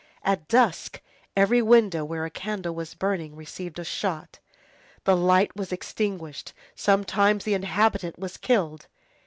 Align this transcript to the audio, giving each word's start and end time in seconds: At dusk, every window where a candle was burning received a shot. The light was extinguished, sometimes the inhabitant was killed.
At 0.23 0.47
dusk, 0.47 0.99
every 1.37 1.61
window 1.61 2.03
where 2.03 2.25
a 2.25 2.31
candle 2.31 2.73
was 2.73 2.95
burning 2.95 3.35
received 3.35 3.77
a 3.77 3.83
shot. 3.83 4.39
The 5.03 5.15
light 5.15 5.55
was 5.55 5.71
extinguished, 5.71 6.53
sometimes 6.73 7.43
the 7.43 7.53
inhabitant 7.53 8.17
was 8.17 8.37
killed. 8.37 8.87